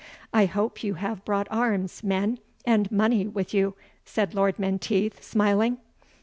[0.33, 5.77] "I hope you have brought arms, men, and money with you," said Lord Menteith, smiling.